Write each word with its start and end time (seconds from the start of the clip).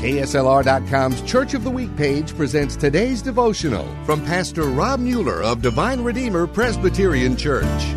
KSLR.com's 0.00 1.20
Church 1.30 1.52
of 1.52 1.62
the 1.62 1.70
Week 1.70 1.94
page 1.94 2.34
presents 2.34 2.74
today's 2.74 3.20
devotional 3.20 3.86
from 4.06 4.24
Pastor 4.24 4.62
Rob 4.62 4.98
Mueller 4.98 5.42
of 5.42 5.60
Divine 5.60 6.00
Redeemer 6.02 6.46
Presbyterian 6.46 7.36
Church. 7.36 7.94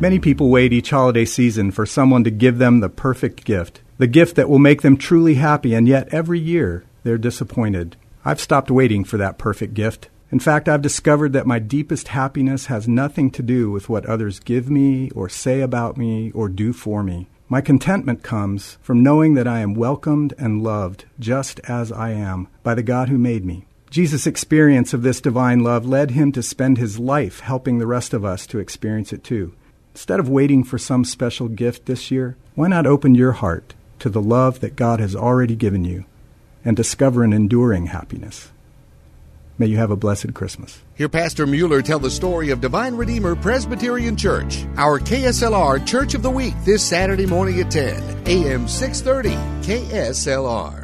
Many 0.00 0.18
people 0.18 0.48
wait 0.48 0.72
each 0.72 0.88
holiday 0.88 1.26
season 1.26 1.70
for 1.70 1.84
someone 1.84 2.24
to 2.24 2.30
give 2.30 2.56
them 2.56 2.80
the 2.80 2.88
perfect 2.88 3.44
gift, 3.44 3.82
the 3.98 4.06
gift 4.06 4.36
that 4.36 4.48
will 4.48 4.58
make 4.58 4.80
them 4.80 4.96
truly 4.96 5.34
happy, 5.34 5.74
and 5.74 5.86
yet 5.86 6.08
every 6.14 6.40
year 6.40 6.82
they're 7.02 7.18
disappointed. 7.18 7.96
I've 8.24 8.40
stopped 8.40 8.70
waiting 8.70 9.04
for 9.04 9.18
that 9.18 9.36
perfect 9.36 9.74
gift. 9.74 10.08
In 10.32 10.38
fact, 10.40 10.66
I've 10.66 10.80
discovered 10.80 11.34
that 11.34 11.46
my 11.46 11.58
deepest 11.58 12.08
happiness 12.08 12.66
has 12.66 12.88
nothing 12.88 13.30
to 13.32 13.42
do 13.42 13.70
with 13.70 13.90
what 13.90 14.06
others 14.06 14.40
give 14.40 14.70
me, 14.70 15.10
or 15.10 15.28
say 15.28 15.60
about 15.60 15.98
me, 15.98 16.30
or 16.30 16.48
do 16.48 16.72
for 16.72 17.02
me. 17.02 17.28
My 17.46 17.60
contentment 17.60 18.22
comes 18.22 18.78
from 18.80 19.02
knowing 19.02 19.34
that 19.34 19.46
I 19.46 19.60
am 19.60 19.74
welcomed 19.74 20.32
and 20.38 20.62
loved 20.62 21.04
just 21.20 21.60
as 21.64 21.92
I 21.92 22.10
am 22.10 22.48
by 22.62 22.74
the 22.74 22.82
God 22.82 23.10
who 23.10 23.18
made 23.18 23.44
me. 23.44 23.66
Jesus' 23.90 24.26
experience 24.26 24.94
of 24.94 25.02
this 25.02 25.20
divine 25.20 25.60
love 25.60 25.86
led 25.86 26.12
him 26.12 26.32
to 26.32 26.42
spend 26.42 26.78
his 26.78 26.98
life 26.98 27.40
helping 27.40 27.78
the 27.78 27.86
rest 27.86 28.14
of 28.14 28.24
us 28.24 28.46
to 28.46 28.58
experience 28.58 29.12
it 29.12 29.22
too. 29.22 29.52
Instead 29.92 30.20
of 30.20 30.28
waiting 30.28 30.64
for 30.64 30.78
some 30.78 31.04
special 31.04 31.48
gift 31.48 31.84
this 31.84 32.10
year, 32.10 32.36
why 32.54 32.66
not 32.66 32.86
open 32.86 33.14
your 33.14 33.32
heart 33.32 33.74
to 33.98 34.08
the 34.08 34.22
love 34.22 34.60
that 34.60 34.74
God 34.74 34.98
has 34.98 35.14
already 35.14 35.54
given 35.54 35.84
you 35.84 36.06
and 36.64 36.74
discover 36.74 37.22
an 37.22 37.34
enduring 37.34 37.86
happiness? 37.86 38.50
May 39.56 39.66
you 39.66 39.76
have 39.76 39.92
a 39.92 39.96
blessed 39.96 40.34
Christmas. 40.34 40.80
Hear 40.96 41.08
Pastor 41.08 41.46
Mueller 41.46 41.80
tell 41.80 42.00
the 42.00 42.10
story 42.10 42.50
of 42.50 42.60
Divine 42.60 42.96
Redeemer 42.96 43.36
Presbyterian 43.36 44.16
Church, 44.16 44.64
our 44.76 44.98
KSLR 44.98 45.86
Church 45.86 46.14
of 46.14 46.22
the 46.22 46.30
Week 46.30 46.54
this 46.64 46.82
Saturday 46.82 47.26
morning 47.26 47.60
at 47.60 47.70
10, 47.70 48.26
AM 48.26 48.66
630, 48.66 49.30
KSLR. 49.64 50.83